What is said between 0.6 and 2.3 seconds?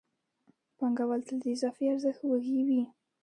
پانګوال تل د اضافي ارزښت